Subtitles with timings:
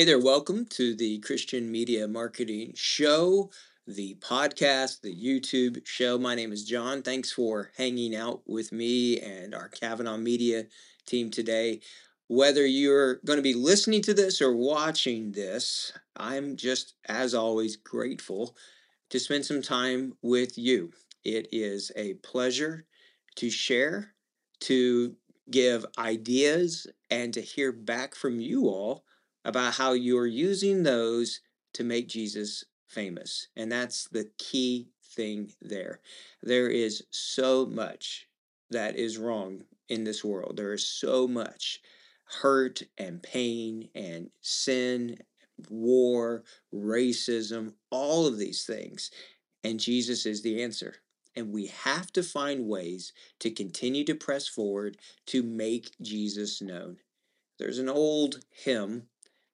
[0.00, 3.50] Hey there, welcome to the Christian Media Marketing Show,
[3.86, 6.16] the podcast, the YouTube show.
[6.16, 7.02] My name is Jon.
[7.02, 10.64] Thanks for hanging out with me and our Kavanaugh Media
[11.04, 11.80] team today.
[12.28, 17.76] Whether you're going to be listening to this or watching this, I'm just, as always,
[17.76, 18.56] grateful
[19.10, 20.92] to spend some time with you.
[21.24, 22.86] It is a pleasure
[23.34, 24.14] to share,
[24.60, 25.14] to
[25.50, 29.04] give ideas, and to hear back from you all
[29.44, 31.40] about how you're using those
[31.74, 33.48] to make Jesus famous.
[33.56, 36.00] And that's the key thing there.
[36.42, 38.28] There is so much
[38.70, 40.56] that is wrong in this world.
[40.56, 41.80] There is so much
[42.42, 45.18] hurt and pain and sin,
[45.68, 49.10] war, racism, all of these things.
[49.64, 50.96] And Jesus is the answer.
[51.36, 56.98] And we have to find ways to continue to press forward to make Jesus known.
[57.58, 59.04] There's an old hymn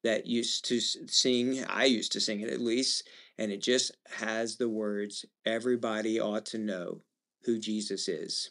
[0.06, 4.56] that used to sing, I used to sing it at least, and it just has
[4.56, 7.00] the words, everybody ought to know
[7.42, 8.50] who Jesus is.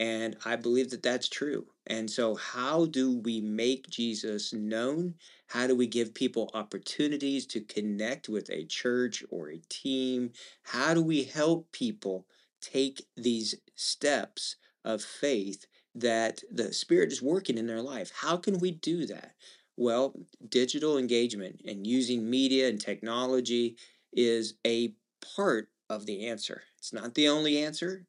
[0.00, 1.66] And I believe that that's true.
[1.86, 5.16] And so, how do we make Jesus known?
[5.48, 10.32] How do we give people opportunities to connect with a church or a team?
[10.62, 12.26] How do we help people
[12.62, 18.12] take these steps of faith that the Spirit is working in their life?
[18.22, 19.34] How can we do that?
[19.76, 20.14] Well,
[20.48, 23.76] digital engagement and using media and technology
[24.12, 24.94] is a
[25.36, 26.64] part of the answer.
[26.78, 28.06] It's not the only answer,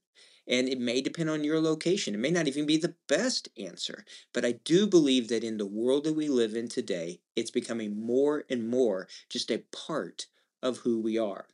[0.48, 2.16] and it may depend on your location.
[2.16, 4.06] It may not even be the best answer.
[4.34, 8.00] But I do believe that in the world that we live in today, it's becoming
[8.00, 10.28] more and more just a part
[10.64, 11.47] of who we are.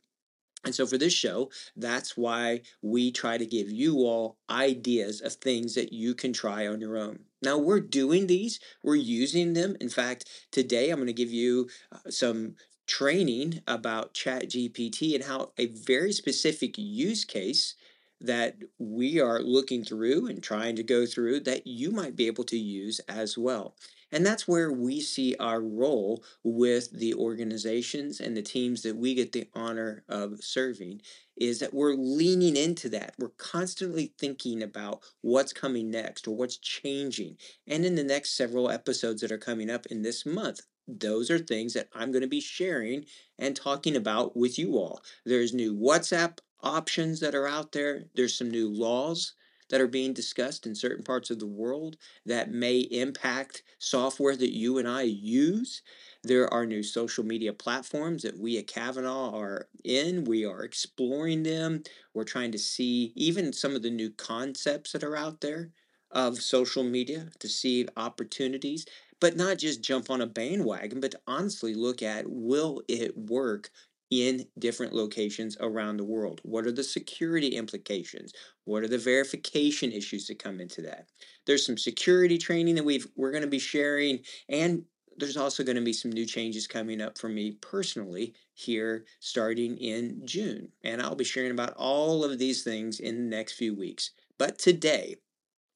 [0.64, 5.34] And so for this show, that's why we try to give you all ideas of
[5.34, 7.20] things that you can try on your own.
[7.42, 9.76] Now we're doing these, we're using them.
[9.80, 12.54] In fact, today I'm going to give you uh, some
[12.86, 17.74] training about ChatGPT and how a very specific use case
[18.20, 22.44] that we are looking through and trying to go through that you might be able
[22.44, 23.74] to use as well.
[24.14, 29.12] And that's where we see our role with the organizations and the teams that we
[29.12, 31.02] get the honor of serving
[31.36, 33.16] is that we're leaning into that.
[33.18, 37.38] We're constantly thinking about what's coming next or what's changing.
[37.66, 41.40] And in the next several episodes that are coming up in this month, those are
[41.40, 45.02] things that I'm going to be sharing and talking about with you all.
[45.24, 49.34] There's new WhatsApp options that are out there, there's some new laws
[49.70, 54.54] that are being discussed in certain parts of the world that may impact software that
[54.54, 55.82] you and I use.
[56.22, 60.24] There are new social media platforms that we at Kavanaugh are in.
[60.24, 61.82] We are exploring them.
[62.12, 65.70] We're trying to see even some of the new concepts that are out there
[66.10, 68.86] of social media to see opportunities,
[69.20, 73.70] but not just jump on a bandwagon, but to honestly look at will it work
[74.14, 76.40] in different locations around the world?
[76.44, 78.32] What are the security implications?
[78.64, 81.08] What are the verification issues that come into that?
[81.46, 84.84] There's some security training that we've we're going to be sharing and
[85.16, 89.76] there's also going to be some new changes coming up for me personally here starting
[89.76, 90.68] in June.
[90.82, 94.10] And I'll be sharing about all of these things in the next few weeks.
[94.38, 95.16] But today,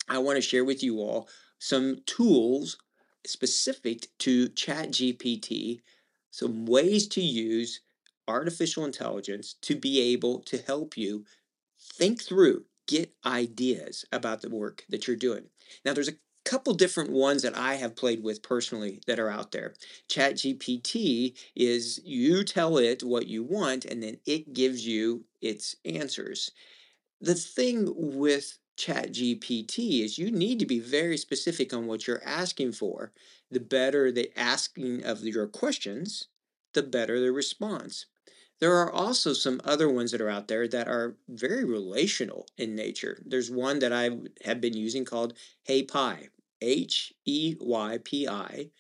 [0.09, 1.29] I want to share with you all
[1.59, 2.79] some tools
[3.27, 5.81] specific to ChatGPT,
[6.31, 7.81] some ways to use
[8.29, 11.25] artificial intelligence to be able to help you
[11.81, 15.45] think through, get ideas about the work that you're doing.
[15.85, 19.53] Now, there's a couple different ones that I have played with personally that are out
[19.53, 19.75] there.
[20.09, 26.51] ChatGPT is you tell it what you want and then it gives you its answers.
[27.21, 32.73] The thing with ChatGPT is you need to be very specific on what you're asking
[32.73, 33.13] for.
[33.51, 36.29] The better the asking of your questions,
[36.73, 38.07] the better the response.
[38.61, 42.75] There are also some other ones that are out there that are very relational in
[42.75, 43.23] nature.
[43.25, 44.11] There's one that I
[44.45, 45.35] have been using called
[45.69, 46.29] HeyPi,
[46.61, 48.71] H E Y P I,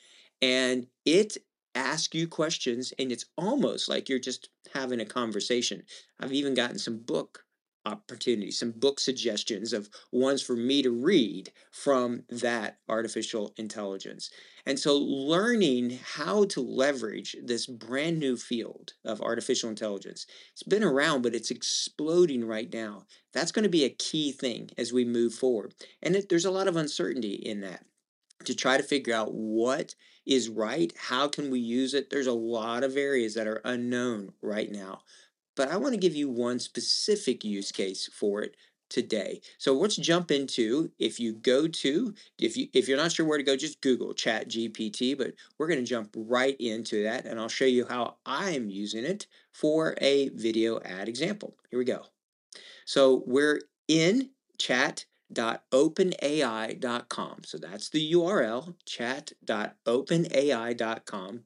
[0.43, 1.37] and it
[1.75, 5.85] asks you questions and it's almost like you're just having a conversation.
[6.19, 7.45] I've even gotten some book
[7.89, 14.31] opportunities, some book suggestions of ones for me to read from that artificial intelligence.
[14.67, 20.85] And so, learning how to leverage this brand new field of artificial intelligence, it's been
[20.85, 23.05] around, but it's exploding right now.
[23.33, 25.75] That's going to be a key thing as we move forward.
[26.03, 27.85] And it, there's a lot of uncertainty in that
[28.45, 29.95] to try to figure out what
[30.27, 32.11] is right, how can we use it.
[32.11, 35.01] There's a lot of areas that are unknown right now.
[35.59, 38.57] But I want to give you one specific use case for it
[38.89, 39.43] today.
[39.59, 43.37] So let's jump into if you go to if you if you're not sure where
[43.37, 47.39] to go just Google Chat GPT, but we're going to jump right into that and
[47.39, 51.55] I'll show you how I'm using it for a video ad example.
[51.71, 52.07] Here we go.
[52.87, 55.05] So we're in chat
[55.35, 57.43] chat.openai.com.
[57.45, 61.41] So that's the URL, chat.openai.com.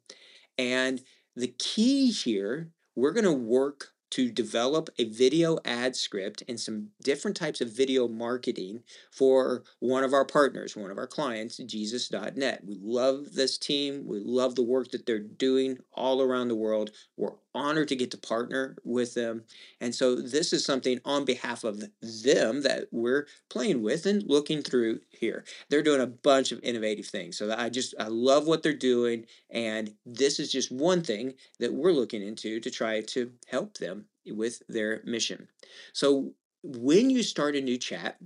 [0.58, 1.00] And
[1.35, 6.88] the key here, we're going to work to develop a video ad script and some
[7.03, 12.62] different types of video marketing for one of our partners, one of our clients, Jesus.net.
[12.62, 14.06] We love this team.
[14.06, 16.91] We love the work that they're doing all around the world.
[17.17, 19.44] We're honored to get to partner with them.
[19.81, 24.62] And so this is something on behalf of them that we're playing with and looking
[24.62, 25.44] through here.
[25.69, 27.38] They're doing a bunch of innovative things.
[27.38, 31.73] So I just I love what they're doing and this is just one thing that
[31.73, 35.49] we're looking into to try to help them with their mission.
[35.93, 38.19] So when you start a new chat,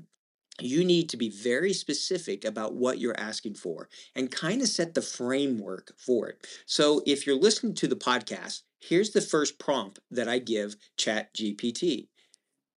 [0.61, 4.95] you need to be very specific about what you're asking for and kind of set
[4.95, 6.47] the framework for it.
[6.65, 11.35] So if you're listening to the podcast, here's the first prompt that I give Chat
[11.35, 12.09] GPT.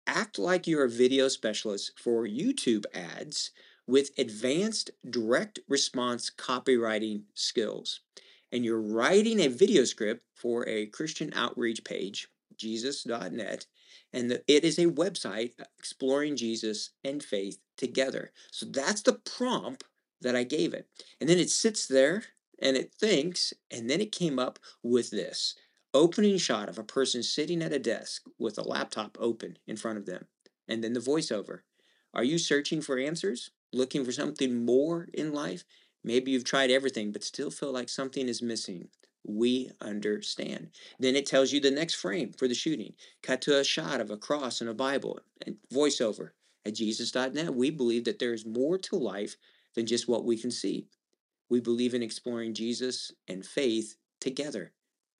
[0.05, 3.51] Act like you're a video specialist for YouTube ads
[3.87, 8.01] with advanced direct response copywriting skills.
[8.51, 12.27] And you're writing a video script for a Christian outreach page,
[12.59, 13.65] jesus.net,
[14.13, 18.31] and the, it is a website uh, exploring Jesus and faith together.
[18.51, 19.83] So that's the prompt
[20.21, 20.87] that I gave it.
[21.19, 22.23] And then it sits there
[22.61, 25.55] and it thinks, and then it came up with this
[25.93, 29.97] opening shot of a person sitting at a desk with a laptop open in front
[29.97, 30.25] of them.
[30.67, 31.61] And then the voiceover.
[32.13, 33.51] Are you searching for answers?
[33.71, 35.63] Looking for something more in life?
[36.03, 38.89] Maybe you've tried everything but still feel like something is missing
[39.25, 40.69] we understand.
[40.99, 42.93] Then it tells you the next frame for the shooting.
[43.21, 46.31] Cut to a shot of a cross and a Bible and voiceover.
[46.65, 49.35] At Jesus.net, we believe that there is more to life
[49.75, 50.87] than just what we can see.
[51.49, 54.73] We believe in exploring Jesus and faith together.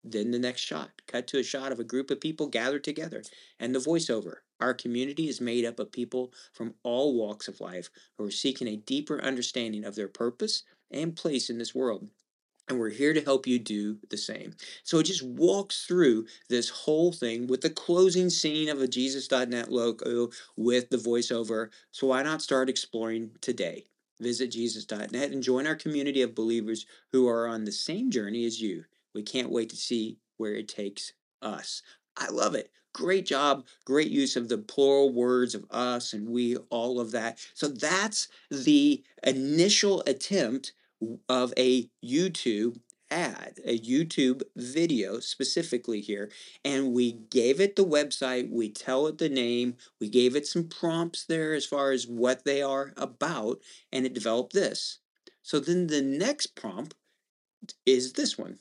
[0.04, 0.92] Then the next shot.
[1.08, 3.24] Cut to a shot of a group of people gathered together.
[3.60, 4.38] And the voiceover.
[4.60, 8.68] Our community is made up of people from all walks of life who are seeking
[8.68, 12.10] a deeper understanding of their purpose and place in this world
[12.70, 14.54] and we're here to help you do the same.
[14.84, 19.72] So it just walks through this whole thing with the closing scene of a Jesus.net
[19.72, 21.70] logo with the voiceover.
[21.92, 23.86] So why not start exploring today?
[24.22, 28.62] Visit Jesus.net and join our community of believers who are on the same journey as
[28.62, 28.86] you.
[29.16, 31.82] We can't wait to see where it takes us.
[32.16, 32.70] I love it.
[32.94, 33.66] Great job.
[33.86, 37.40] Great use of the plural words of us and we, all of that.
[37.54, 40.74] So that's the initial attempt
[41.28, 42.80] of a YouTube
[43.12, 46.32] ad, a YouTube video specifically here.
[46.64, 50.68] And we gave it the website, we tell it the name, we gave it some
[50.68, 53.60] prompts there as far as what they are about,
[53.92, 55.00] and it developed this.
[55.42, 56.96] So then the next prompt
[57.86, 58.60] is this one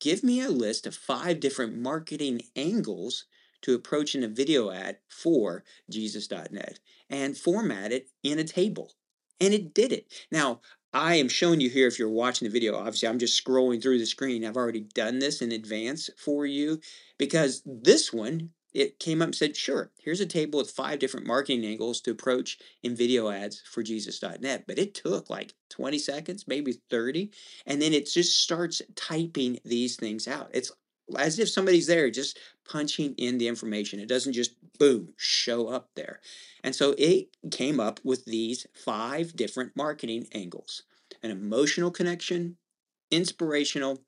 [0.00, 3.24] Give me a list of five different marketing angles
[3.62, 6.78] to approach in a video ad for Jesus.net
[7.10, 8.92] and format it in a table.
[9.40, 10.12] And it did it.
[10.30, 10.60] Now,
[10.92, 12.76] I am showing you here if you're watching the video.
[12.76, 14.44] Obviously, I'm just scrolling through the screen.
[14.44, 16.80] I've already done this in advance for you
[17.18, 21.26] because this one, it came up and said, sure, here's a table with five different
[21.26, 24.64] marketing angles to approach in video ads for Jesus.net.
[24.66, 27.30] But it took like 20 seconds, maybe 30.
[27.66, 30.50] And then it just starts typing these things out.
[30.54, 30.72] It's
[31.16, 32.38] as if somebody's there just
[32.68, 34.00] punching in the information.
[34.00, 36.20] It doesn't just boom show up there.
[36.62, 40.82] And so it came up with these five different marketing angles
[41.22, 42.56] an emotional connection,
[43.10, 44.02] inspirational,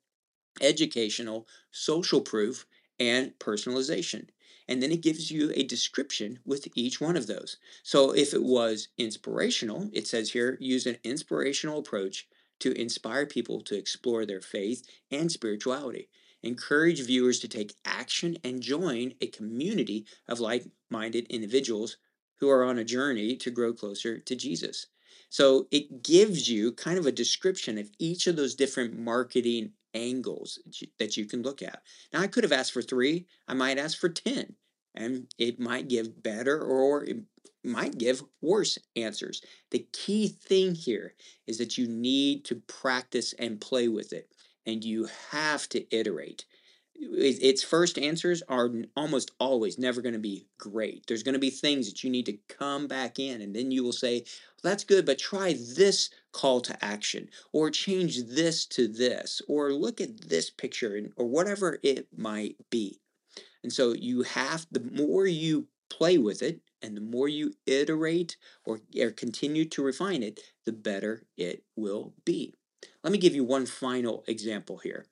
[0.61, 2.65] educational, social proof,
[2.99, 4.27] and personalization.
[4.67, 7.57] And then it gives you a description with each one of those.
[7.83, 12.29] So if it was inspirational, it says here use an inspirational approach
[12.59, 16.07] to inspire people to explore their faith and spirituality
[16.43, 21.97] encourage viewers to take action and join a community of like minded individuals
[22.39, 24.87] who are on a journey to grow closer to Jesus.
[25.29, 30.59] So it gives you kind of a description of each of those different marketing angles
[30.99, 31.81] that you can look at.
[32.13, 34.55] Now, I could have asked for three, I might ask for 10.
[34.95, 37.17] and it might give better or it
[37.63, 39.41] might give worse answers.
[39.69, 41.13] The key thing here
[41.47, 44.29] is that you need to practice and play with it,
[44.65, 46.45] and you have to iterate.
[46.95, 51.03] Its first answers are almost always never going to be great.
[51.07, 53.83] There's going to be things that you need to come back in, and then you
[53.83, 54.23] will say,
[54.61, 59.99] That's good, but try this call to action, or change this to this, or look
[59.99, 62.99] at this picture, or whatever it might be.
[63.63, 68.37] And so you have, the more you play with it and the more you iterate
[68.65, 72.55] or, or continue to refine it, the better it will be.
[73.03, 75.05] Let me give you one final example here.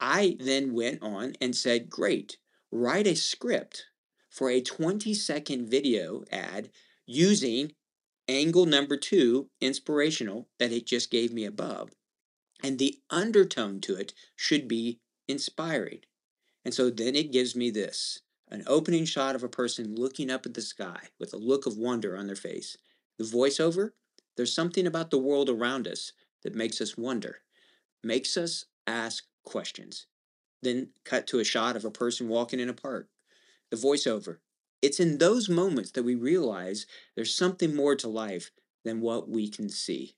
[0.00, 2.36] I then went on and said, Great,
[2.70, 3.86] write a script
[4.30, 6.70] for a 20 second video ad
[7.06, 7.72] using
[8.28, 11.90] angle number two, inspirational, that it just gave me above.
[12.62, 16.00] And the undertone to it should be inspiring.
[16.64, 20.46] And so then it gives me this an opening shot of a person looking up
[20.46, 22.76] at the sky with a look of wonder on their face.
[23.18, 23.90] The voiceover,
[24.36, 26.12] there's something about the world around us
[26.44, 27.40] that makes us wonder,
[28.02, 30.06] makes us ask questions.
[30.62, 33.08] Then cut to a shot of a person walking in a park.
[33.70, 34.38] The voiceover,
[34.80, 36.86] it's in those moments that we realize
[37.16, 38.50] there's something more to life
[38.84, 40.14] than what we can see.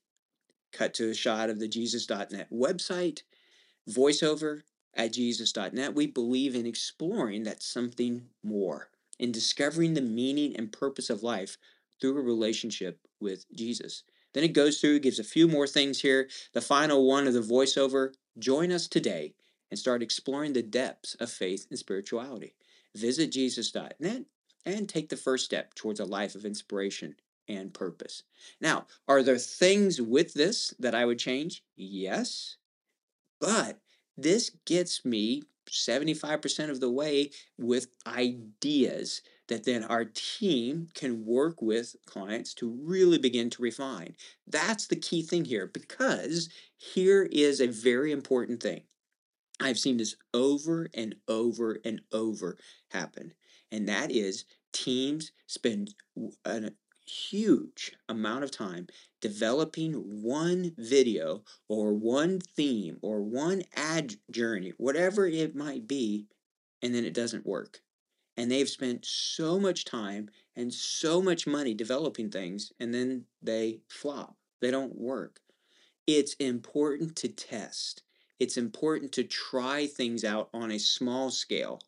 [0.71, 3.21] Cut to a shot of the Jesus.net website.
[3.89, 10.71] Voiceover, at Jesus.net, we believe in exploring that something more, in discovering the meaning and
[10.71, 11.57] purpose of life
[11.99, 14.03] through a relationship with Jesus.
[14.33, 16.29] Then it goes through, gives a few more things here.
[16.53, 19.33] The final one of the voiceover join us today
[19.69, 22.55] and start exploring the depths of faith and spirituality.
[22.95, 24.23] Visit Jesus.net
[24.65, 27.15] and take the first step towards a life of inspiration
[27.47, 28.23] and purpose.
[28.59, 31.63] Now, are there things with this that I would change?
[31.75, 32.57] Yes.
[33.39, 33.79] But
[34.17, 41.61] this gets me 75% of the way with ideas that then our team can work
[41.61, 44.15] with clients to really begin to refine.
[44.45, 48.83] That's the key thing here because here is a very important thing.
[49.59, 52.57] I've seen this over and over and over
[52.89, 53.33] happen,
[53.71, 55.95] and that is teams spend
[56.45, 56.75] an
[57.09, 58.87] huge amount of time
[59.21, 66.27] developing one video or one theme or one ad journey, whatever it might be,
[66.81, 67.81] and then it doesn't work.
[68.37, 73.81] And they've spent so much time and so much money developing things, and then they
[73.89, 74.37] flop.
[74.61, 75.39] They don't work.
[76.05, 78.03] It's important to test.
[78.39, 81.81] It's important to try things out on a small scale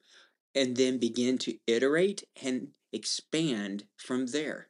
[0.55, 4.67] and then begin to iterate and expand from there.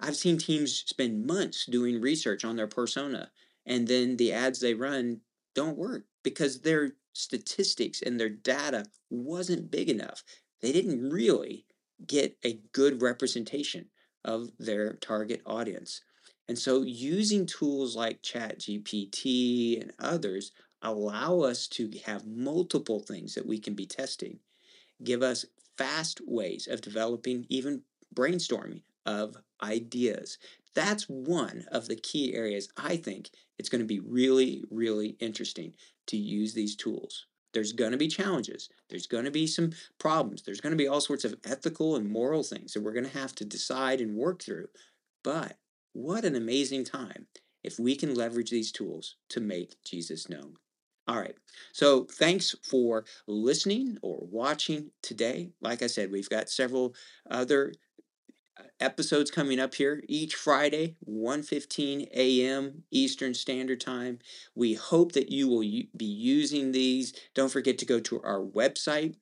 [0.00, 3.30] I've seen teams spend months doing research on their persona,
[3.64, 5.20] and then the ads they run
[5.54, 10.24] don't work because their statistics and their data wasn't big enough.
[10.64, 11.66] They didn't really
[12.06, 13.90] get a good representation
[14.24, 16.00] of their target audience.
[16.48, 23.44] And so using tools like ChatGPT and others allow us to have multiple things that
[23.44, 24.38] we can be testing,
[25.02, 25.44] give us
[25.76, 27.82] fast ways of developing even
[28.14, 30.38] brainstorming of ideas.
[30.74, 33.28] That's one of the key areas I think
[33.58, 35.74] it's going to be really, really interesting
[36.06, 37.26] to use these tools.
[37.54, 38.68] There's going to be challenges.
[38.90, 40.42] There's going to be some problems.
[40.42, 43.18] There's going to be all sorts of ethical and moral things that we're going to
[43.18, 44.66] have to decide and work through.
[45.22, 45.56] But
[45.92, 47.26] what an amazing time
[47.62, 50.56] if we can leverage these tools to make Jesus known.
[51.06, 51.36] All right.
[51.72, 55.50] So thanks for listening or watching today.
[55.60, 56.94] Like I said, we've got several
[57.30, 57.72] other
[58.56, 62.84] Uh, episodes coming up here each Friday, 1:15 a.m.
[62.92, 64.20] Eastern Standard Time.
[64.54, 67.12] We hope that you will be using these.
[67.34, 69.16] Don't forget to go to our website,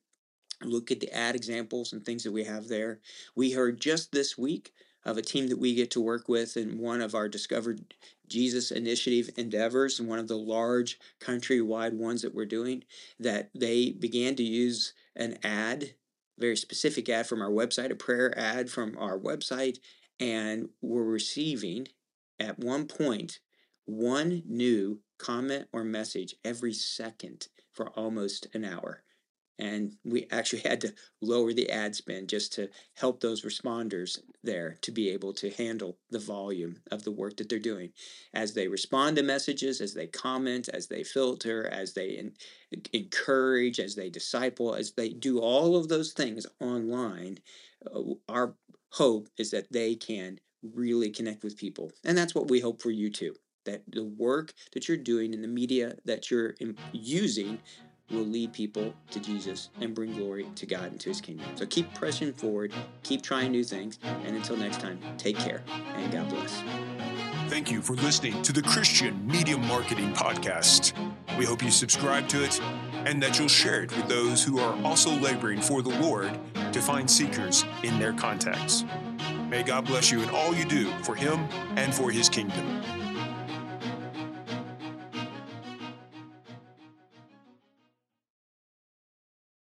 [0.61, 2.99] look at the ad examples and things that we have there.
[3.35, 4.71] We heard just this week
[5.03, 7.95] of a team that we get to work with in one of our Discovered
[8.27, 12.83] Jesus Initiative endeavors, and one of the large countrywide ones that we're doing,
[13.19, 15.95] that they began to use an ad
[16.37, 19.77] very specific ad from our website, a prayer ad from our website,
[20.19, 21.87] and we're receiving
[22.39, 23.39] at one point
[23.85, 29.02] one new comment or message every second for almost an hour
[29.59, 34.77] and we actually had to lower the ad spend just to help those responders there
[34.81, 37.91] to be able to handle the volume of the work that they're doing.
[38.33, 42.33] As they respond to messages as they comment as they filter as they in,
[42.91, 47.37] encourage as they disciple as they do all of those things online
[47.93, 48.55] uh, our
[48.89, 51.91] hope is that they can really connect with people.
[52.05, 55.41] And that's what we hope for you too that the work that you're doing in
[55.41, 56.53] the media that you're
[56.91, 57.59] using
[58.11, 61.45] will lead people to Jesus and bring glory to God and to his kingdom.
[61.55, 65.63] So keep pressing forward, keep trying new things, and until next time, take care
[65.95, 66.61] and God bless.
[67.49, 70.93] Thank you for listening to the Christian Media Marketing Podcast.
[71.37, 72.59] We hope you subscribe to it
[73.05, 76.37] and that you'll share it with those who are also laboring for the Lord
[76.71, 78.85] to find seekers in their contacts.
[79.49, 81.39] May God bless you in all you do for Him
[81.75, 82.81] and for His kingdom.